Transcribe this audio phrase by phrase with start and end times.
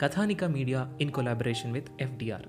[0.00, 2.46] Kathanika media in collaboration with FDR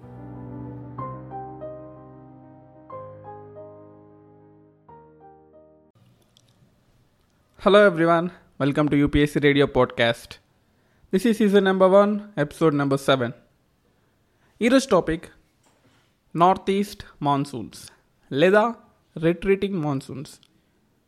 [7.62, 8.28] Hello everyone,
[8.60, 10.38] welcome to UPSC Radio Podcast.
[11.14, 13.30] This is season number 1, episode number 7.
[14.62, 15.26] ఈరోజు topic
[16.36, 17.80] north east monsoons
[18.32, 18.64] లేదా
[19.16, 20.34] retreating monsoons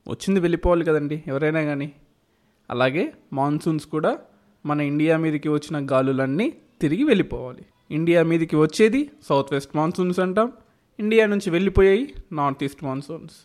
[0.05, 1.89] వచ్చింది వెళ్ళిపోవాలి కదండి ఎవరైనా కానీ
[2.69, 4.11] అలాగే monsoons కూడా
[4.66, 7.66] మన ఇండియా మీదకి వచ్చిన గాలులన్నీ తిరిగి వెళ్ళిపోవాలి.
[7.92, 10.52] ఇండియా మీదకి వచ్చేది సౌత్ వెస్ట్ మాన్సూన్స్ అంటాం.
[11.00, 13.36] ఇండియా నుంచి వెళ్ళిపోయాయి నార్త్ ఈస్ట్ మాన్సూన్స్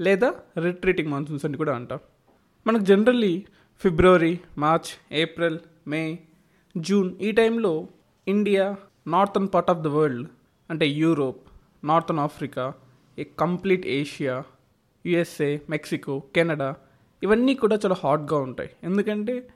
[0.00, 1.98] లేదా రిట్రీటింగ్ మాన్సూన్స్ అని కూడా అంటాం.
[2.66, 3.44] మనకు generally
[3.82, 6.18] February March April May
[6.76, 7.88] June ఈ టైంలో
[8.28, 10.28] India northern part of the world
[10.70, 11.42] అంటే Europe
[11.84, 12.72] northern Africa
[13.18, 14.42] a complete Asia
[15.06, 16.74] USA Mexico Canada
[17.22, 18.70] ఇవన్నీ కూడా చాలా హాట్గా ఉంటాయి.
[18.84, 19.48] ఎందుకంటే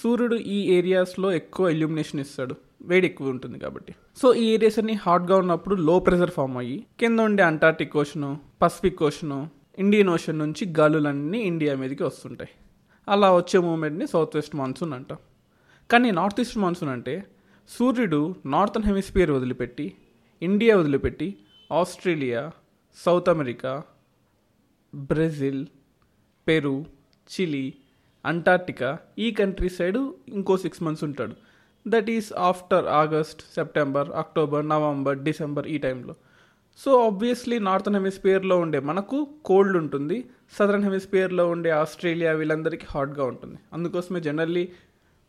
[0.00, 2.54] సూర్యుడు ఈ ఏరియాస్లో ఎక్కువ ఇల్యూమినేషన్ ఇస్తాడు.
[2.82, 3.94] వేడి ఎక్కువ ఉంటుంది కాబట్టి.
[4.16, 9.02] సో ఈ ఏరియాస్ అన్ని హాట్గా ఉన్నప్పుడు లో ప్రెషర్ ఫామ్ అయ్యి కింద ఉండే Antarctic ocean Pacific
[9.02, 12.50] ocean Indian ocean నుంచి గాలులన్నీ ఇండియా మీదకి వస్తుంటాయి.
[13.08, 15.18] అలా వచ్చే మూమెంట్ని సౌత్ వెస్ట్ మాన్సూన్ అంటాం.
[15.90, 17.24] కానీ నార్త్ ఈస్ట్ మాన్సూన్ అంటే
[17.68, 19.92] సూర్యుడు నార్థన్ హెమిస్ఫియర్ వదిలిపెట్టి
[20.42, 21.36] ఇండియా వదిలిపెట్టి
[21.72, 22.50] Australia
[23.04, 23.82] South America
[24.94, 25.66] Brazil
[26.48, 26.84] Peru
[27.30, 27.74] Chile
[28.24, 31.34] Antarctica ఈ కంట్రీ సైడ్ ఇంకో సిక్స్ మంత్స్ ఉంటాడు.
[31.88, 36.14] That is after August September October November December ఈ టైంలో
[36.78, 40.24] సో ఆబ్వియస్లీ నార్థన్ హెమిస్పియర్లో ఉండే మనకు కోల్డ్ ఉంటుంది.
[40.58, 43.58] సదరన్ హెమిస్పియర్లో ఉండే ఆస్ట్రేలియా వీళ్ళందరికీ హాట్గా ఉంటుంది.
[43.72, 44.68] అందుకోసమే జనరల్లీ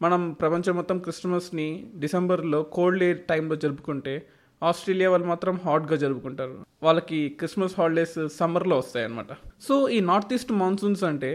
[0.02, 4.28] మనం ప్రపంచం మొత్తం క్రిస్మస్ని డిసెంబర్లో కోల్డ్ ఎయిర్ టైంలో జరుపుకుంటే
[4.64, 6.66] ఆస్ట్రేలియా వాళ్ళు మాత్రం హాట్గా జరుపుకుంటారు.
[6.84, 9.28] వాళ్ళకి క్రిస్మస్ హాలిడేస్ సమ్మర్లో వస్తాయి అనమాట
[9.62, 11.32] సో ఈ నార్త్ ఈస్ట్ మాన్సూన్స్ అంటే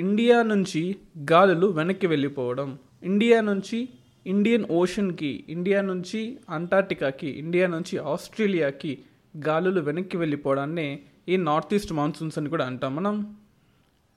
[0.00, 0.96] ఇండియా నుంచి
[1.32, 3.88] గాలులు వెనక్కి వెళ్ళిపోవడం ఇండియా నుంచి
[4.26, 8.98] ఇండియన్ ఓషన్కి ఇండియా నుంచి అంటార్టికాకి ఇండియా నుంచి ఆస్ట్రేలియాకి
[9.46, 13.36] గాలులు వెనక్కి వెళ్ళిపోవడాన్ని ఈ నార్త్ ఈస్ట్ మాన్సూన్స్ అని కూడా అంటాం మనం.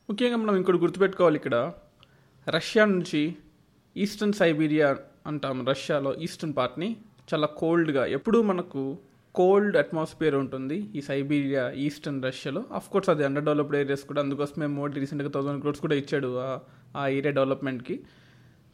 [0.10, 1.74] ముఖ్యంగా మనం ఇంకోటి గుర్తుపెట్టుకోవాలి ఇక్కడ.
[2.50, 3.36] రష్యా నుంచి
[3.98, 6.96] ఈస్టర్న్ సైబీరియా అంటాం రష్యాలో ఈస్టర్న్ పార్ట్ని.
[7.34, 8.98] చాలా కోల్డ్గా ఎప్పుడూ మనకు
[9.36, 12.62] కోల్డ్ అట్మాస్ఫియర్ ఉంటుంది ఈ సైబీరియా ఈస్టర్న్ రష్యాలో.
[12.78, 14.22] అఫ్ కోర్స్ అది అండర్ డెవలప్డ్ ఏరియాస్ కూడా.
[14.22, 16.30] అందుకోసమే మోడీ రీసెంట్గా థౌసండ్ క్రోడ్స్ కూడా ఇచ్చాడు
[16.96, 17.96] ఆ ఏరియా డెవలప్మెంట్కి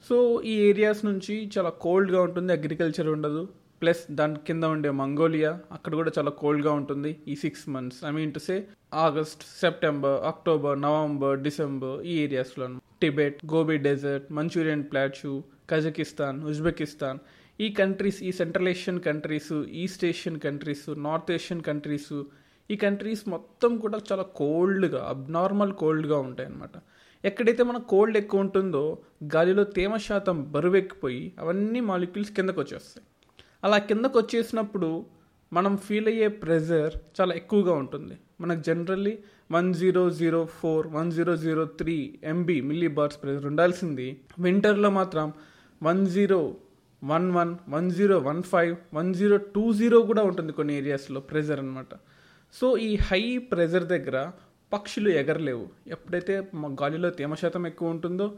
[0.09, 0.17] సో
[0.51, 3.43] ఈ ఏరియాస్ నుంచి చాలా కోల్డ్గా ఉంటుంది అగ్రికల్చర్ ఉండదు.
[3.81, 8.31] ప్లస్ దాని కింద ఉండే మంగోలియా అక్కడ కూడా చాలా కోల్డ్గా ఉంటుంది ఈ six months I mean
[8.33, 8.55] to say
[8.93, 12.67] August September October November December ఈ ఏరియాస్లో
[13.01, 15.33] Tibet Gobi desert Manchurian plateau
[15.69, 17.19] Kazakhstan Uzbekistan
[17.59, 22.23] ఈ కంట్రీస్ ఈ central Asian countries east Asian countries north Asian countries
[22.71, 26.71] ఈ కంట్రీస్ మొత్తం కూడా చాలా కోల్డ్గా అబ్నార్మల్ కోల్డ్గా ఉంటాయి అన్నమాట
[27.25, 28.97] ఎక్కడైతే మన కోల్డ్ ఎక్కువ ఉంటుందో
[29.35, 33.05] గాలిలో తేమ శాతం బరువెక్కిపోయి అవన్నీ మాలిక్యూల్స్ కిందకు వచ్చేస్తాయి.
[33.63, 35.05] అలా కిందకు వచ్చేసినప్పుడు
[35.53, 38.17] మనం ఫీల్ అయ్యే ప్రెజర్ చాలా ఎక్కువగా ఉంటుంది.
[38.41, 39.17] మనకు generally
[39.51, 44.21] one zero zero four one zero zero three MB millibars pressure ఉండాల్సింది.
[44.39, 45.33] వింటర్లో మాత్రం
[45.83, 46.55] one zero
[47.03, 51.59] one one one zero one five one zero two zero కూడా ఉంటుంది కొన్ని ఏరియాస్లో ప్రెజర్
[51.59, 51.85] అనమాట
[52.53, 54.31] సో ఈ హై ప్రెజర్ దగ్గర
[54.73, 55.67] పక్షులు ఎగరలేవు.
[55.87, 58.35] ఎప్పుడైతే గాలిలో తేమ శాతం ఎక్కువ ఉంటుందో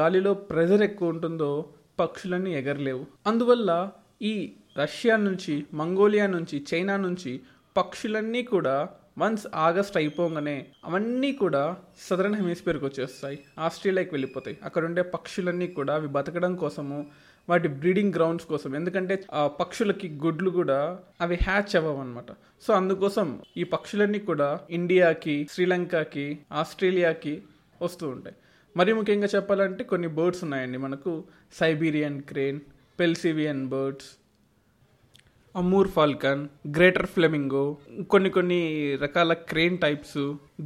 [0.00, 1.68] గాలిలో ప్రెజర్ ఎక్కువ ఉంటుందో
[2.00, 3.06] పక్షులన్నీ ఎగరలేవు.
[3.26, 3.90] అందువల్ల
[4.22, 7.40] ఈ రష్యా నుంచి మంగోలియా నుంచి చైనా నుంచి
[7.76, 13.38] పక్షులన్నీ కూడా వన్స్ ఆగస్ట్ అయిపోగానే అవన్నీ కూడా సదరన్ హెమిస్ఫియర్కి వచ్చేస్తాయి.
[13.58, 14.58] ఆస్ట్రేలియాకి వెళ్ళిపోతాయి.
[14.64, 17.06] అక్కడ ఉండే పక్షులన్నీ కూడా అవి బతకడం కోసము
[17.50, 18.70] వాటి బ్రీడింగ్ గ్రౌండ్స్ కోసం.
[18.74, 22.30] ఎందుకంటే ఆ పక్షులకి గుడ్లు కూడా అవి హ్యాచ్ అవ్వవు అనమాట
[22.62, 27.34] సో అందుకోసం ఈ పక్షులన్నీ కూడా ఇండియాకి శ్రీలంకకి ఆస్ట్రేలియాకి
[27.82, 28.36] వస్తూ ఉంటాయి.
[28.76, 30.78] మరి ముఖ్యంగా చెప్పాలంటే కొన్ని బర్డ్స్ ఉన్నాయండి.
[30.78, 31.12] మనకు
[31.60, 32.60] Siberian crane
[33.00, 34.08] పెల్సివియన్ birds
[35.56, 36.42] Amur falcon
[36.76, 37.64] greater flamingo
[38.10, 38.60] కొన్ని కొన్ని
[39.02, 40.18] రకాల crane types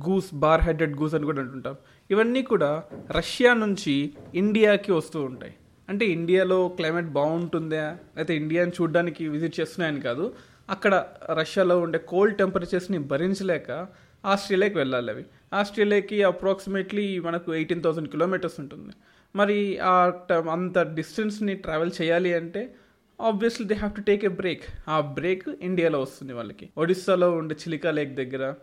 [0.08, 1.76] goose bar headed goose అని కూడా అంటుంటాం.
[2.10, 2.70] ఇవన్నీ కూడా
[3.10, 3.94] రష్యా నుంచి
[4.34, 5.54] ఇండియాకి వస్తూ ఉంటాయి.
[5.88, 7.96] అంటే ఇండియాలో క్లైమేట్ బాగుంటుందా?
[8.16, 10.34] అయితే ఇండియాని చూడడానికి విజిట్ చేస్తున్నాయని కాదు
[10.70, 13.86] అక్కడ రష్యాలో ఉండే కోల్డ్ టెంపరేచర్స్ని భరించలేక
[14.24, 15.24] ఆస్ట్రేలియాకి వెళ్ళాలి అవి.
[15.54, 18.92] ఆస్ట్రేలియాకి అప్రాక్సిమేట్లీ మనకు ఎయిటీన్ థౌసండ్ కిలోమీటర్స్ ఉంటుంది.
[19.36, 22.74] మరి ఆ ట- అంత డిస్టెన్స్ని ట్రావెల్ చేయాలి అంటే
[23.20, 24.62] obviously they have to take a break.
[24.88, 26.70] ఆ బ్రేక్ ఇండియాలో వస్తుంది వాళ్ళకి.
[26.78, 28.54] ఒడిస్సాలో ఉండే చిలికా లేక్ దగ్గర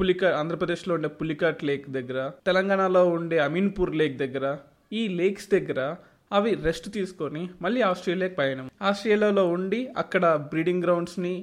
[0.00, 4.56] పులికా ఆంధ్రప్రదేశ్లో ఉండే పులికాట్ లేక్ దగ్గర తెలంగాణలో ఉండే అమీన్పూర్ లేక్ దగ్గర
[4.92, 5.96] ఈ లేక్స్ దగ్గర
[6.30, 11.34] అవి రెస్ట్ తీసుకొని మళ్ళీ ఆస్ట్రేలియాకి పయనం ఆస్ట్రేలియాలో ఉండి అక్కడ బ్రీడింగ్ గ్రౌండ్స్ని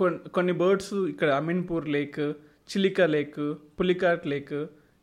[0.00, 2.20] కొన్ని కొన్ని బర్డ్స్ ఇక్కడ Ameenpur lake
[2.70, 3.38] Chilika lake
[3.78, 4.58] Pulicat lake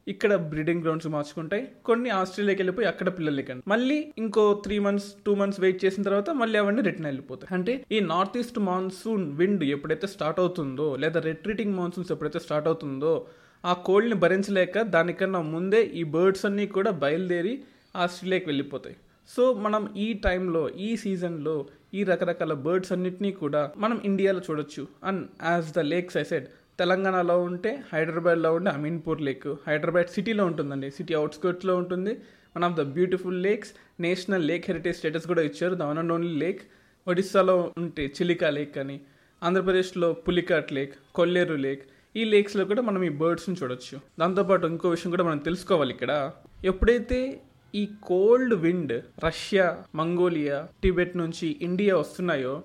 [0.08, 1.64] ఇక్కడ బ్రీడింగ్ గ్రౌండ్స్ మార్చుకుంటాయి.
[1.88, 6.30] కొన్ని ఆస్ట్రేలియాకి వెళ్ళిపోయి అక్కడ పిల్లలు ఎక్కండి మళ్ళీ ఇంకో three months two months wait చేసిన తర్వాత
[6.42, 7.50] మళ్ళీ అవన్నీ రిటర్న్ వెళ్ళిపోతాయి.
[7.58, 13.14] అంటే ఈ నార్త్ ఈస్ట్ మాన్సూన్ విండ్ ఎప్పుడైతే స్టార్ట్ అవుతుందో లేదా రిట్రీటింగ్ మాన్సూన్స్ ఎప్పుడైతే స్టార్ట్ అవుతుందో
[13.64, 17.56] ఆ కోల్డ్ని భరించలేక దానికన్నా ముందే ఈ బర్డ్స్ అన్నీ కూడా బయలుదేరి
[18.04, 18.96] ఆస్ట్రేలియాకి వెళ్ళిపోతాయి.
[19.28, 24.88] సో మనం ఈ టైంలో ఈ సీజన్లో ఈ రకరకాల బర్డ్స్ అన్నిటినీ కూడా మనం ఇండియాలో చూడొచ్చు.
[25.04, 26.48] And as the lakes I said
[26.80, 29.48] తెలంగాణలో ఉంటే హైదరాబాద్లో ఉండే అమీన్పూర్ లేక్.
[29.68, 30.92] హైదరాబాద్ సిటీలో ఉంటుందండి.
[30.92, 32.14] సిటీ అవుట్స్కర్ట్స్లో ఉంటుంది.
[32.56, 33.72] One of the beautiful lakes.
[34.00, 35.76] National lake heritage status కూడా ఇచ్చారు.
[35.76, 36.62] The one and only lake.
[37.08, 39.00] ఒడిస్సాలో ఉంటే చిలికా లేక్ అని.
[39.44, 41.84] ఆంధ్రప్రదేశ్లో పులికాట్ లేక్ కొల్లేరు లేక్.
[42.16, 44.00] ఈ లేక్స్లో కూడా మనం ఈ బర్డ్స్ని చూడొచ్చు.
[44.20, 46.32] దాంతోపాటు ఇంకో విషయం కూడా మనం తెలుసుకోవాలి ఇక్కడ.
[46.66, 47.42] ఎప్పుడైతే
[47.76, 52.62] ఈ cold wind Russia Mongolia Tibet నుంచి ఇండియా వస్తున్నాయో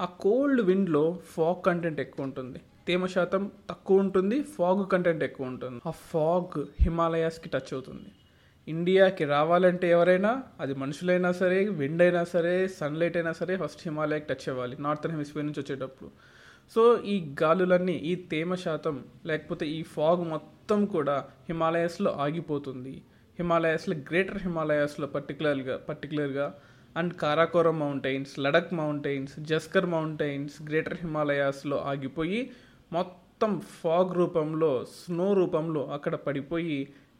[0.00, 2.60] ఆ కోల్డ్ విండ్లో ఫాగ్ కంటెంట్ ఎక్కువ ఉంటుంది.
[2.86, 5.80] తేమ శాతం తక్కువ ఉంటుంది ఫాగ్ కంటెంట్ ఎక్కువ ఉంటుంది.
[5.86, 8.10] ఆ ఫాగ్ హిమాలయాస్కి టచ్ అవుతుంది.
[8.68, 14.48] ఇండియాకి రావాలంటే ఎవరైనా అది మనుషులైనా సరే విండ్ అయినా సరే సన్లైట్ అయినా సరే ఫస్ట్ హిమాలయాకి టచ్
[14.48, 16.10] అవ్వాలి నార్థన్ హెమిస్ఫియర్ నుంచి వచ్చేటప్పుడు.
[16.74, 23.02] సో ఈ గాలులన్నీ ఈ తేమ శాతం లేకపోతే ఈ ఫాగ్ మొత్తం కూడా హిమాలయస్లో ఆగిపోతుంది.
[23.38, 26.46] హిమాలయాస్లో గ్రేటర్ హిమాలయాస్లో పర్టికులర్గా పర్టికులర్గా
[26.96, 32.40] and Karakoram mountains Ladakh mountains Zanskar mountains greater హిమాలయాస్లో ఆగిపోయి
[32.92, 36.78] మొత్తం ఫాగ్ రూపంలో స్నో రూపంలో అక్కడ పడిపోయి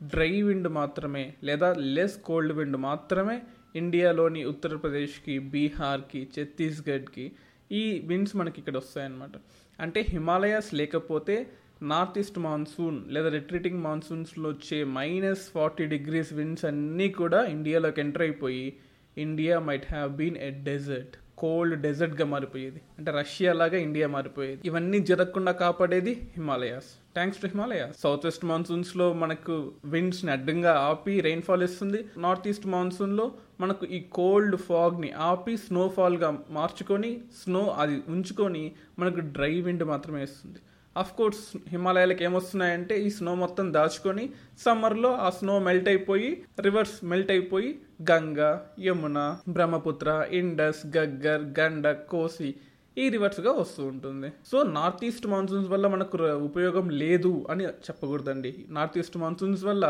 [0.08, 3.36] డ్రై విండ్ మాత్రమే లేదా లెస్ కోల్డ్ విండ్ మాత్రమే
[3.74, 7.26] ఇండియాలోని ఉత్తరప్రదేశ్కి బీహార్కి ఛత్తీస్గఢ్కి
[7.72, 9.34] ఈ విండ్స్ మనకి ఇక్కడ వస్తాయన్నమాట
[9.78, 11.34] అంటే హిమాలయాస్ లేకపోతే
[11.82, 18.22] నార్త్ ఈస్ట్ మాన్సూన్ లేదా రిట్రీటింగ్ మాన్సూన్స్లో వచ్చే మైనస్ ఫార్టీ డిగ్రీస్ విండ్స్ అన్నీ కూడా ఇండియాలోకి ఎంటర్
[18.22, 18.76] అయిపోయి
[19.16, 22.80] India might have been a desert cold డెజర్ట్గా మారిపోయేది.
[22.98, 24.60] అంటే రష్యా లాగా ఇండియా మారిపోయేది.
[24.64, 26.88] ఇవన్నీ జరగకుండా కాపాడేది Himalayas.
[27.14, 28.00] Thanks to Himalayas.
[28.00, 32.04] South west మాన్సూన్స్లో మనకు విండ్స్ని అడ్డంగా ఆపి రెయిన్ఫాల్ ఇస్తుంది.
[32.16, 39.60] నార్త్ ఈస్ట్ మాన్సూన్లో మనకు ఈ కోల్డ్ ఫాగ్ని ఆపి స్నోఫాల్గా మార్చుకొని స్నో అది ఉంచుకొని మనకు డ్రై
[39.60, 40.60] విండ్ మాత్రమే ఇస్తుంది.
[41.02, 41.42] అఫ్ కోర్స్
[41.72, 44.24] హిమాలయాలకు ఏమొస్తున్నాయంటే ఈ స్నో మొత్తం దాచుకొని
[44.64, 46.30] సమ్మర్లో ఆ స్నో మెల్ట్ అయిపోయి
[46.66, 47.70] రివర్స్ మెల్ట్ అయిపోయి
[48.10, 48.50] గంగా
[48.86, 49.18] యమున
[49.48, 50.08] బ్రహ్మపుత్ర
[50.40, 52.50] ఇండస్ గగ్గర్ గండ కోసి
[52.98, 54.28] ఈ రివర్స్గా వస్తూ ఉంటుంది.
[54.50, 56.18] సో నార్త్ ఈస్ట్ మాన్సూన్స్ వల్ల మనకు
[56.48, 58.52] ఉపయోగం లేదు అని చెప్పకూడదండి.
[58.76, 59.86] నార్త్ ఈస్ట్ మాన్సూన్స్ వల్ల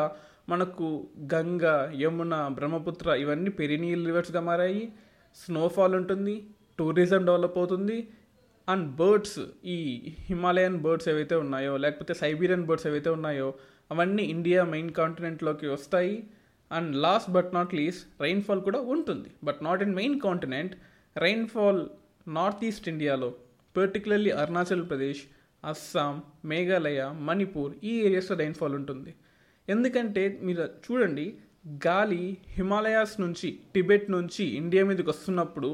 [0.48, 0.88] మనకు
[1.34, 4.84] గంగా యమున బ్రహ్మపుత్ర ఇవన్నీ పెరినీల్ రివర్స్గా మారాయి.
[5.36, 6.36] స్నోఫాల్ ఉంటుంది
[6.78, 7.98] టూరిజం డెవలప్ అవుతుంది.
[8.68, 9.76] అండ్ బర్డ్స్ ఈ
[10.18, 13.54] హిమాలయన్ బర్డ్స్ ఏవైతే ఉన్నాయో లేకపోతే సైబీరియన్ బర్డ్స్ ఏవైతే ఉన్నాయో
[13.90, 16.28] అవన్నీ ఇండియా మెయిన్ కాంటినెంట్లోకి వస్తాయి.
[16.72, 19.30] And last but not least rainfall కూడా ఉంటుంది.
[19.44, 20.74] But not in main continent
[21.16, 21.82] rainfall
[22.28, 23.34] north east ఇండియాలో
[23.76, 25.22] పర్టికులర్లీ అరుణాచల్ ప్రదేశ్
[25.64, 29.14] అస్సాం మేఘాలయ మణిపూర్ ఈ ఏరియాస్లో రైన్ఫాల్ ఉంటుంది.
[29.68, 31.34] ఎందుకంటే మీరు చూడండి
[31.86, 35.70] గాలి హిమాలయాస్ నుంచి టిబెట్ నుంచి ఇండియా మీదకి వస్తున్నప్పుడు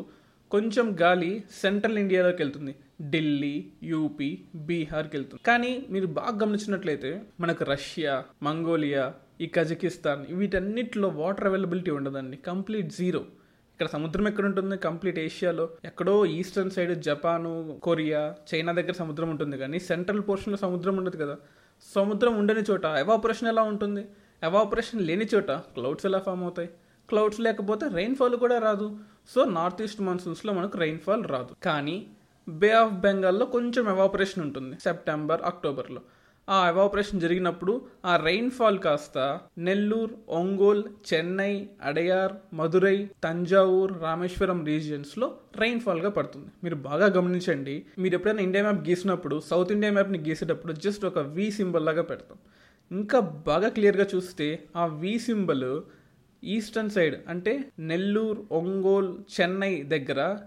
[0.55, 2.75] కొంచెం గాలి సెంట్రల్ ఇండియాలోకి వెళ్తుంది.
[3.03, 11.47] ఢిల్లీ యూపీ బీహార్కి వెళ్తుంది కానీ మీరు బాగా గమనించినట్లయితే మనకు రష్యా మంగోలియా ఈ కజకిస్తాన్ వీటన్నిటిలో వాటర్
[11.47, 12.37] అవైలబిలిటీ ఉండదండి.
[12.37, 13.19] Complete zero.
[13.75, 15.71] ఇక్కడ సముద్రం ఎక్కడ ఉంటుంది కంప్లీట్ ఏషియాలో.
[15.85, 19.59] ఎక్కడో eastern side Japan Korea China దగ్గర సముద్రం ఉంటుంది.
[19.59, 21.37] కానీ సెంట్రల్ పోర్షన్లో సముద్రం ఉండదు కదా.
[21.95, 24.05] సముద్రం ఉండని చోట ఎవాపరేషన్ ఎలా ఉంటుంది?
[24.43, 26.69] ఎవాపరేషన్ లేని చోట క్లౌడ్స్ ఎలా ఫామ్ అవుతాయి?
[27.09, 28.89] క్లౌడ్స్ లేకపోతే రెయిన్ఫాల్ కూడా రాదు.
[29.35, 31.53] సో నార్త్ ఈస్ట్ మాన్సూన్స్లో మనకు రెయిన్ఫాల్ రాదు.
[31.63, 32.07] కానీ
[32.49, 34.77] బే ఆఫ్ బెంగాల్లో కొంచెం ఎవాపరేషన్ ఉంటుంది.
[34.81, 36.03] సెప్టెంబర్ అక్టోబర్లో
[36.49, 46.11] ఆ ఎవాపరేషన్ జరిగినప్పుడు ఆ రెయిన్ఫాల్ కాస్త నెల్లూరు ఒంగోల్ చెన్నై అడయార్ మదురై తంజావూర్ రామేశ్వరం రీజియన్స్లో రెయిన్ఫాల్గా
[46.11, 46.51] పడుతుంది.
[46.65, 47.87] మీరు బాగా గమనించండి.
[47.99, 52.39] మీరు ఎప్పుడైనా ఇండియా మ్యాప్ గీసినప్పుడు సౌత్ ఇండియా మ్యాప్ని గీసేటప్పుడు జస్ట్ ఒక వి సింబల్ లాగా పెడతాం.
[52.93, 55.81] ఇంకా బాగా క్లియర్గా చూస్తే ఆ వి సింబల్
[56.45, 60.39] ఈస్టర్న్ సైడ్ అంటే నెల్లూరు ఒంగోల్ చెన్నై దగ్గర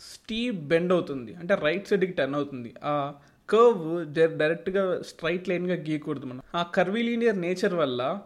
[0.00, 1.34] స్టీప్ బెండ్ అవుతుంది.
[1.34, 2.74] అంటే రైట్ సైడ్కి టర్న్ అవుతుంది.
[2.84, 3.14] ఆ
[3.48, 6.42] కర్వ్ డైరెక్ట్గా స్ట్రైట్ లైన్గా గీయకూడదు మనం.
[6.54, 8.20] ఆ కర్వీలీనియర్ నేచర్ వల్ల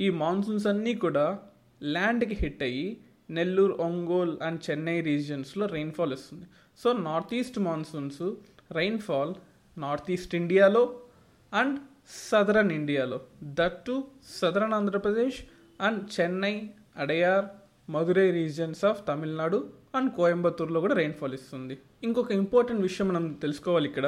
[0.00, 1.38] ఈ మాన్సూన్స్ అన్నీ కూడా
[1.82, 6.46] ల్యాండ్కి హిట్ అయ్యి నెల్లూరు ఒంగోల్ అండ్ చెన్నై రీజియన్స్లో రెయిన్ఫాల్ వస్తుంది
[6.82, 8.22] so north east monsoons
[8.72, 9.34] rainfall
[9.78, 11.00] north east ఇండియాలో
[11.52, 11.78] అండ్
[12.30, 13.20] సదరన్ ఇండియాలో.
[13.44, 14.04] That too
[14.40, 15.38] southern Andhra Pradesh
[15.86, 16.54] and Chennai
[17.02, 17.46] Adyar
[17.94, 19.58] Madurai regions of Tamil Nadu
[19.98, 21.74] and కోయంబత్తూర్లో కూడా రెయిన్ఫాల్ ఇస్తుంది.
[22.06, 24.06] ఇంకొక ఇంపార్టెంట్ విషయం మనం తెలుసుకోవాలి ఇక్కడ.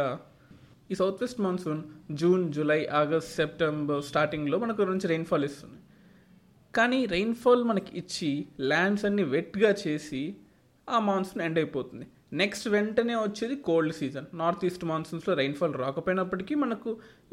[0.90, 1.82] ఈ south west monsoon
[2.20, 5.78] June July August September స్టార్టింగ్లో మనకు నుంచి రెయిన్ఫాల్ ఇస్తుంది.
[6.76, 8.30] కానీ రెయిన్ఫాల్ మనకి ఇచ్చి
[8.70, 10.22] ల్యాండ్స్ అన్ని వెట్గా చేసి
[10.88, 12.06] ఆ మాన్సూన్ ఎండ్ అయిపోతుంది.
[12.40, 16.90] నెక్స్ట్ వెంటనే వచ్చేది కోల్డ్ సీజన్ నార్త్ ఈస్ట్ మాన్సూన్స్లో రెయిన్ఫాల్ రాకపోయినప్పటికీ మనకు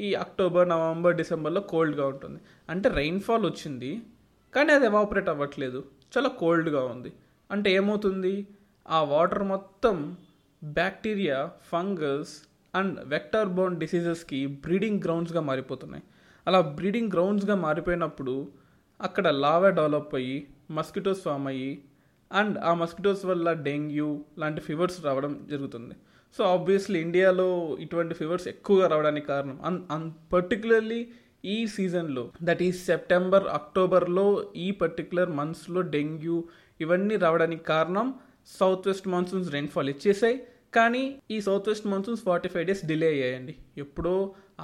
[0.07, 2.39] ఈ అక్టోబర్ నవంబర్ డిసెంబర్లో కోల్డ్గా ఉంటుంది.
[2.69, 3.91] అంటే రెయిన్ఫాల్ వచ్చింది
[4.55, 5.83] కానీ అది ఎవాపరేట్ అవ్వట్లేదు.
[6.17, 7.13] చాలా కోల్డ్గా ఉంది.
[7.51, 8.47] అంటే ఏమవుతుంది?
[8.89, 10.17] ఆ వాటర్ మొత్తం
[10.63, 16.03] bacteria fungus and vector borne డిసీజెస్కి breeding గ్రౌండ్స్గా మారిపోతున్నాయి.
[16.47, 18.51] అలా బ్రీడింగ్ గ్రౌండ్స్గా మారిపోయినప్పుడు
[19.01, 21.83] అక్కడ లావా డెవలప్ అయ్యి మస్కిటోస్ ఫామ్ అయ్యి
[22.31, 25.93] అండ్ ఆ మస్కిటోస్ వల్ల డెంగ్యూ లాంటి ఫీవర్స్ రావడం జరుగుతుంది.
[26.37, 31.11] సో ఆబ్వియస్లీ ఇండియాలో ఇటువంటి ఫీవర్స్ ఎక్కువగా రావడానికి కారణం అన్ అన్ పర్టికులర్లీ
[31.43, 36.37] ఈ సీజన్లో దట్ ఈ సెప్టెంబర్ అక్టోబర్లో ఈ పర్టికులర్ మంత్స్లో డెంగ్యూ
[36.79, 38.07] ఇవన్నీ రావడానికి కారణం
[38.59, 40.37] సౌత్ వెస్ట్ మాన్సూన్స్ రెయిన్ఫాల్ ఇచ్చేసాయి.
[40.73, 43.55] కానీ ఈ south west monsoons forty five days delay అయ్యాయండి.
[43.77, 44.13] ఎప్పుడో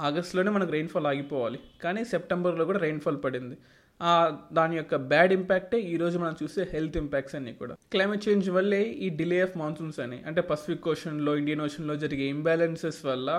[0.08, 1.58] ఆగస్ట్లోనే మనకు రెయిన్ఫాల్ ఆగిపోవాలి.
[1.84, 3.56] కానీ సెప్టెంబర్లో కూడా రెయిన్ఫాల్ పడింది.
[4.00, 4.12] ఆ
[4.52, 7.74] దాని యొక్క బ్యాడ్ ఇంపాక్టే ఈ రోజు మనం చూసే హెల్త్ ఇంపాక్ట్స్ అన్ని కూడా.
[7.92, 13.06] క్లైమేట్ చేంజ్ వల్లే ఈ డిలే ఆఫ్ మాన్సూన్స్ అని అంటే పసిఫిక్ ఓషన్లో ఇండియన్ ఓషన్లో జరిగే ఇంబ్యాలెన్సెస్
[13.06, 13.30] వల్ల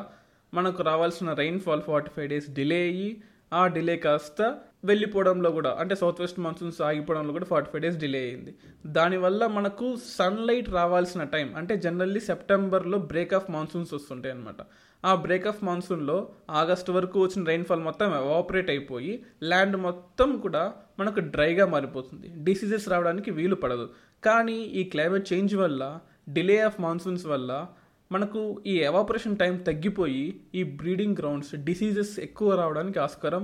[0.54, 3.22] మనకు రావాల్సిన rainfall forty five days delay అయ్యి
[3.54, 8.20] ఆ డిలే కాస్త వెళ్ళిపోవడంలో కూడా అంటే సౌత్ వెస్ట్ మాన్సూన్స్ ఆగిపోవడంలో కూడా ఫార్టీ ఫైవ్ డేస్ డిలే
[8.20, 14.62] అయింది దానివల్ల మనకు సన్లైట్ రావాల్సిన టైం అంటే జనరల్లీ సెప్టెంబర్లో బ్రేక్ ఆఫ్ మాన్సూన్స్ వస్తుంటాయి అనమాట
[15.06, 21.20] ఆ బ్రేక్ ఆఫ్ మాన్సూన్లో ఆగస్ట్ వరకు వచ్చిన రైన్ఫాల్ మొత్తం ఎవాపరేట్ అయిపోయి ల్యాండ్ మొత్తం కూడా మనకు
[21.20, 22.27] డ్రైగా మారిపోతుంది.
[22.44, 23.89] డిసీజెస్ రావడానికి వీలు పడదు.
[24.24, 26.00] కానీ ఈ క్లైమేట్ చేంజ్ వల్ల
[26.30, 27.68] డిలే ఆఫ్ మాన్సూన్స్ వల్ల
[28.12, 33.44] మనకు ఈ ఎవాపరేషన్ టైం తగ్గిపోయి ఈ బ్రీడింగ్ గ్రౌండ్స్ డిసీజెస్ ఎక్కువ రావడానికి ఆస్కారం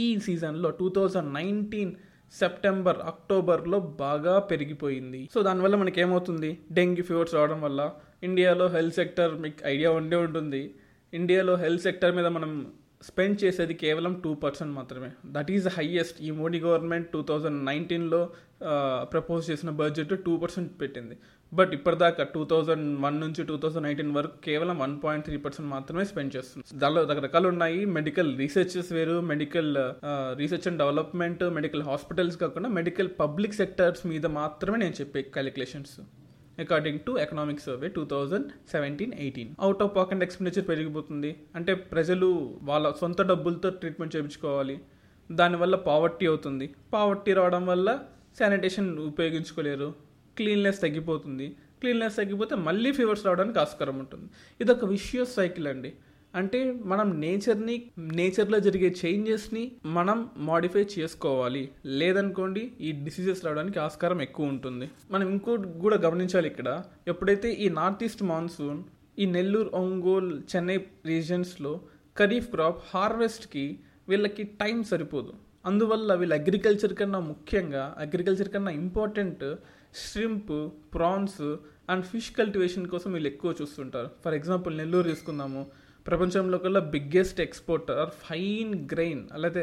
[0.00, 1.92] ఈ సీజన్లో టూ థౌజండ్ నైన్టీన్
[2.40, 5.20] సెప్టెంబర్ అక్టోబర్లో బాగా పెరిగిపోయింది.
[5.34, 7.80] సో దానివల్ల మనకి ఏమవుతుంది డెంగ్యూ ఫీవర్స్ రావడం వల్ల
[8.28, 10.62] ఇండియాలో హెల్త్ సెక్టర్ మీకు ఐడియా ఉండే ఉంటుంది.
[11.12, 12.52] ఇండియాలో హెల్త్ సెక్టర్ మీద మనం
[13.08, 15.10] స్పెండ్ చేసేది కేవలం టూ పర్సెంట్ మాత్రమే.
[15.34, 18.22] దట్ ఈజ్ హైయెస్ట్ ఈ మోడీ గవర్నమెంట్ టూ థౌజండ్ నైన్టీన్లో
[19.12, 21.16] ప్రపోజ్ చేసిన బడ్జెట్ టూ పర్సెంట్ పెట్టింది.
[21.52, 25.68] బట్ ఇప్పటిదాకా టూ థౌజండ్ వన్ నుంచి టూ థౌజండ్ నైన్టీన్ వరకు కేవలం వన్ పాయింట్ త్రీ పర్సెంట్
[25.70, 26.64] మాత్రమే స్పెండ్ చేస్తుంది.
[26.82, 29.70] దానిలో రకరకాలు ఉన్నాయి మెడికల్ రీసెర్చెస్ వేరు medical
[30.40, 35.94] research and development medical hospitals కాకుండా మెడికల్ పబ్లిక్ సెక్టర్స్ మీద మాత్రమే నేను చెప్పే calculations
[36.64, 41.30] according to economic survey two thousand seventeen eighteen out of pocket expenditure పెరిగిపోతుంది.
[41.56, 42.28] అంటే ప్రజలు
[42.70, 44.76] వాళ్ళ సొంత డబ్బులతో ట్రీట్మెంట్ చేయించుకోవాలి.
[45.30, 46.66] దానివల్ల పావర్టీ అవుతుంది.
[46.94, 47.98] పావర్టీ రావడం వల్ల
[48.38, 50.07] శానిటేషన్ ఉపయోగించుకోలేరు.
[50.38, 51.46] క్లీన్నెస్ తగ్గిపోతుంది.
[51.80, 54.28] క్లీన్నెస్ తగ్గిపోతే మళ్ళీ ఫీవర్స్ రావడానికి ఆస్కారం ఉంటుంది.
[54.60, 55.92] ఇది ఒక విషియస్ సైకిల్ అండి.
[56.34, 61.62] అంటే మనం నేచర్ని నేచర్లో జరిగే చేంజెస్ని మనం మాడిఫై చేసుకోవాలి.
[61.86, 64.88] లేదనుకోండి ఈ డిసీజెస్ రావడానికి ఆస్కారం ఎక్కువ ఉంటుంది.
[65.10, 66.82] మనం ఇంకోటి కూడా గమనించాలి ఇక్కడ.
[67.08, 68.82] ఎప్పుడైతే ఈ నార్త్ ఈస్ట్ మాన్సూన్
[69.18, 71.80] ఈ నెల్లూరు ఒంగోల్ చెన్నై రీజన్స్లో
[72.18, 73.78] ఖరీఫ్ క్రాప్ హార్వెస్ట్కి
[74.08, 75.32] వీళ్ళకి టైం సరిపోదు.
[75.66, 79.44] అందువల్ల వీళ్ళు అగ్రికల్చర్ కన్నా ముఖ్యంగా అగ్రికల్చర్ కన్నా important
[80.04, 80.54] shrimp
[80.94, 81.42] prawns
[81.92, 84.08] and fish cultivation కోసం వీళ్ళు ఎక్కువ చూస్తుంటారు.
[84.24, 85.62] ఫర్ ఎగ్జాంపుల్ నెల్లూరు తీసుకుందాము
[86.06, 89.62] ప్రపంచంలో కల్లా బిగ్గెస్ట్ ఎక్స్పోర్టర్ ఫైన్ గ్రెయిన్ అలాగే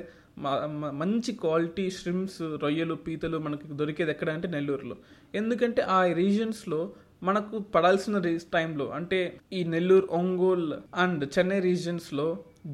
[1.01, 4.96] మంచి క్వాలిటీ ష్రిమ్స్ రొయ్యలు పీతలు మనకి దొరికేది ఎక్కడ అంటే నెల్లూరులో.
[5.36, 6.80] ఎందుకంటే ఆ రీజన్స్లో
[7.24, 8.18] మనకు పడాల్సిన
[8.56, 9.20] టైంలో అంటే
[9.54, 12.27] ఈ నెల్లూరు ఒంగోల్ అండ్ చెన్నై రీజన్స్లో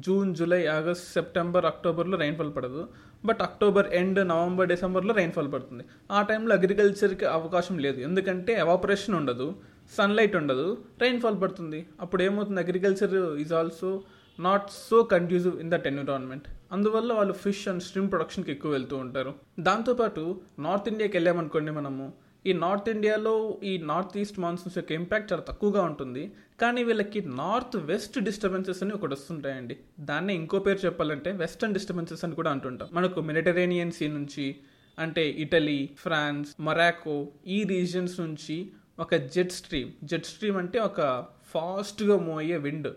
[0.06, 2.82] జూన్ జూలై ఆగస్ట్ సెప్టెంబర్ అక్టోబర్లో రైన్ఫాల్ పడదు.
[3.24, 5.84] బట్ అక్టోబర్ ఎండ్ నవంబర్ డిసెంబర్లో రైన్ఫాల్ పడుతుంది.
[6.10, 8.00] ఆ టైంలో అగ్రికల్చర్కి అవకాశం లేదు.
[8.00, 9.56] ఎందుకంటే ఎవాపరేషన్ ఉండదు
[9.96, 10.66] సన్లైట్ ఉండదు
[11.02, 11.86] రైన్ఫాల్ పడుతుంది.
[12.00, 12.60] అప్పుడు ఏమవుతుంది?
[12.60, 13.14] Agriculture
[13.44, 14.02] is also
[14.40, 19.32] not so conducive in that environment అందువల్ల వాళ్ళు ఫిష్ అండ్ స్ట్రీమ్ ప్రొడక్షన్కి ఎక్కువ వెళ్తూ ఉంటారు.
[19.60, 22.04] దాంతోపాటు నార్త్ ఇండియాకి వెళ్ళామనుకోండి మనము
[22.46, 26.32] ఈ నార్త్ ఇండియాలో ఈ నార్త్ ఈస్ట్ మాన్సూన్స్ యొక్క ఇంపాక్ట్ చాలా తక్కువగా ఉంటుంది.
[26.60, 29.76] కానీ వీళ్ళకి నార్త్ వెస్ట్ డిస్టర్బెన్సెస్ అని ఒకటి వస్తుంటాయండి.
[30.00, 32.88] దాన్నే ఇంకో పేరు చెప్పాలంటే వెస్టర్న్ డిస్టర్బెన్సెస్ అని కూడా అంటుంటాం.
[32.92, 34.56] మనకు మెడిటరేనియన్ సీ నుంచి
[34.98, 39.92] అంటే ఇటలీ ఫ్రాన్స్ మొరాకో ఈ రీజియన్స్ నుంచి ఒక జెట్ స్ట్రీమ్.
[40.04, 42.88] జెట్ స్ట్రీమ్ అంటే ఒక ఫాస్ట్గా మూవ్ అయ్యే విండ్.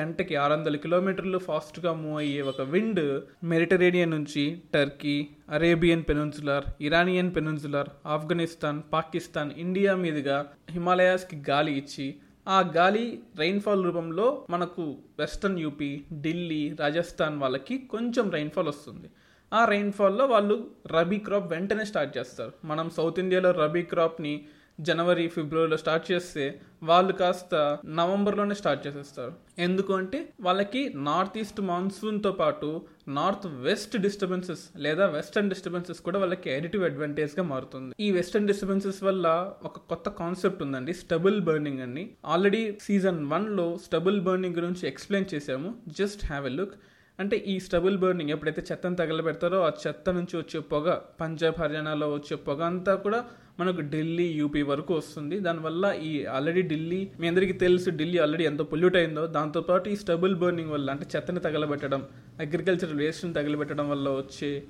[0.00, 7.34] గంటకి ఆరు వందల కిలోమీటర్లు ఫాస్ట్గా మూవ్ అయ్యే ఒక విండ్ మెరిటరేనియన్ నుంచి Turkey Arabian peninsula Iranian
[7.34, 12.14] peninsula Afghanistan Pakistan India మీదుగా హిమాలయాస్కి గాలి ఇచ్చి
[12.48, 19.10] ఆ గాలి రైన్ఫాల్ రూపంలో మనకు వెస్టర్న్ యూపీ ఢిల్లీ రాజస్థాన్ వాళ్ళకి కొంచెం రైన్ఫాల్ వస్తుంది.
[19.52, 22.52] ఆ రైన్ఫాల్లో వాళ్ళు రబీ క్రాప్ వెంటనే స్టార్ట్ చేస్తారు.
[22.64, 24.44] మనం సౌత్ ఇండియాలో రబీ క్రాప్ని
[24.80, 29.32] జనవరి ఫిబ్రవరిలో స్టార్ట్ చేస్తే వాళ్ళు కాస్త నవంబర్లోనే స్టార్ట్ చేసేస్తారు.
[29.58, 36.50] ఎందుకు అంటే వాళ్ళకి నార్త్ ఈస్ట్ మాన్సూన్తో పాటు నార్త్ వెస్ట్ డిస్టర్బెన్సెస్ లేదా వెస్టర్న్ డిస్టర్బెన్సెస్ కూడా వాళ్ళకి
[36.50, 37.94] ఎడిటివ్ అడ్వాంటేజ్గా మారుతుంది.
[38.00, 44.20] ఈ వెస్టర్న్ డిస్టర్బెన్సెస్ వల్ల ఒక కొత్త కాన్సెప్ట్ ఉందండి స్టబుల్ బర్నింగ్ అని ఆల్రెడీ సీజన్ వన్లో స్టబుల్
[44.20, 45.74] బర్నింగ్ గురించి ఎక్స్ప్లెయిన్ చేశాము.
[45.88, 46.76] జస్ట్ హ్యావ్ ఎ లుక్
[47.20, 52.36] అంటే ఈ స్టబుల్ బర్నింగ్ ఎప్పుడైతే చెత్తను తగలబెడతారో ఆ చెత్త నుంచి వచ్చే పొగ పంజాబ్ హర్యానాలో వచ్చే
[52.36, 53.24] పొగ అంతా కూడా
[53.60, 55.38] మనకు ఢిల్లీ యూపీ వరకు వస్తుంది.
[55.40, 59.26] దానివల్ల ఈ ఆల్రెడీ ఢిల్లీ మీ అందరికీ తెలుసు ఢిల్లీ ఆల్రెడీ ఎంత పొల్యూట్ అయిందో.
[59.26, 62.02] దాంతోపాటు ఈ స్టబుల్ బర్నింగ్ వల్ల అంటే చెత్తని తగలబెట్టడం
[62.40, 64.62] అగ్రికల్చర్ వేస్ట్ని తగలబెట్టడం వల్ల వచ్చే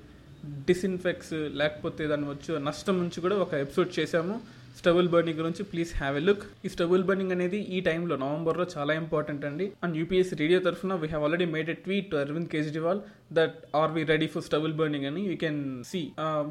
[0.45, 4.41] డిస్ఇన్ఫెక్ట్స్ లేకపోతే దాని వచ్చే నష్టం నుంచి కూడా ఒక ఎపిసోడ్ చేశాము.
[4.77, 6.43] స్టబుల్ బర్నింగ్ గురించి ప్లీజ్ హ్యావ్ ఎ లుక్.
[6.65, 9.65] ఈ స్టబుల్ బర్నింగ్ అనేది ఈ టైంలో నవంబర్లో చాలా ఇంపార్టెంట్ అండి.
[9.83, 13.01] అండ్ యూపీఎస్ రేడియో తరఫున we have already made a tweet to Arvind Kejriwal
[13.39, 15.59] that are we ready for stubble burning అని you can
[15.91, 16.01] see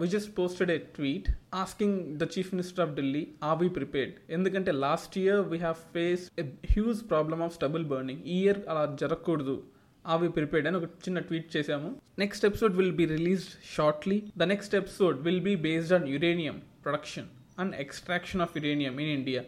[0.01, 1.31] we just posted a tweet
[1.63, 6.25] asking the chief minister of Delhi are we prepared ఎందుకంటే last year we have face
[6.45, 8.23] a huge problem of stubble burning.
[8.27, 9.57] ఈ year అలా జరగకూడదు.
[10.05, 11.89] Are we prepared అని ఒక చిన్న tweet చేశాము.
[12.25, 17.29] Next episode will be released shortly the next episode will be based on uranium production
[17.59, 19.43] and extraction of uranium in India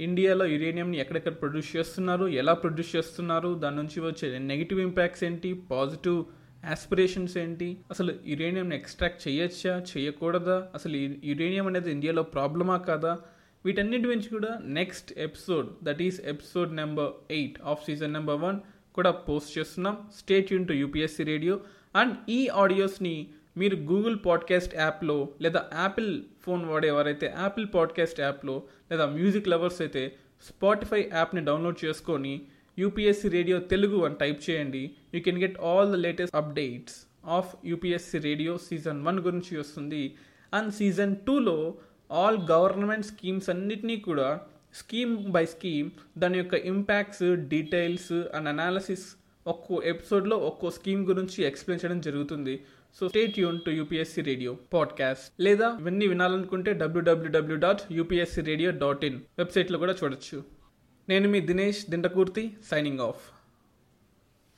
[0.00, 6.24] ఇండియాలో యురేనియంని ఎక్కడెక్కడ ప్రొడ్యూస్ చేస్తున్నారు ఎలా ప్రొడ్యూస్ చేస్తున్నారు దాని నుంచి వచ్చే నెగిటివ్ ఇంపాక్ట్స్ ఏంటి పాజిటివ్
[6.70, 13.18] ఆస్పిరేషన్స్ ఏంటి అసలు యురేనియంని ఎక్స్ట్రాక్ట్ చేయొచ్చా చేయకూడదా అసలు యురేనియం అనేది ఇండియాలో ప్రాబ్లమా కాదా
[13.64, 18.60] వీటన్నిటి గురించి కూడా next episode that is episode number eight of season number one
[18.94, 19.98] కూడా పోస్ట్ చేస్తున్నాం.
[20.14, 21.60] స్టేట్ యూన్ టు యూపీఎస్సీ రేడియో
[21.96, 23.26] అండ్ ఈ ఆడియోస్ని
[23.56, 30.12] మీరు గూగుల్ పాడ్కాస్ట్ యాప్లో లేదా యాపిల్ ఫోన్ వాడేవారైతే యాపిల్ పాడ్కాస్ట్ యాప్లో లేదా మ్యూజిక్ లవర్స్ అయితే
[30.42, 32.42] స్పాటిఫై యాప్ని డౌన్లోడ్ చేసుకొని
[32.78, 34.90] యూపీఎస్సీ రేడియో తెలుగు అని టైప్ చేయండి.
[35.14, 40.14] You can get all the latest updates of UPSC radio season one గురించి వస్తుంది.
[40.54, 41.74] అండ్ సీజన్ టూలో
[42.12, 44.40] ఆల్ గవర్నమెంట్ స్కీమ్స్ అన్నిటినీ కూడా
[44.74, 51.84] స్కీమ్ బై స్కీమ్ దాని యొక్క ఇంపాక్ట్స్ డీటెయిల్స్ అండ్ అనాలసిస్ ఒక్కో ఎపిసోడ్లో ఒక్కో స్కీమ్ గురించి ఎక్స్ప్లెయిన్
[51.84, 52.64] చేయడం జరుగుతుంది.
[53.00, 59.04] సో స్టేట్ యూన్ టు యూపీఎస్సీ రేడియో పాడ్కాస్ట్ లేదా ఇవన్నీ వినాలనుకుంటే డబ్ల్యూడబ్ల్యూడబ్ల్యూ dot UPSC radio dot
[59.04, 60.42] in వెబ్సైట్లో కూడా చూడొచ్చు.
[61.08, 63.31] నేను మీ దినేష్ దిండకూర్తి సైనింగ్ ఆఫ్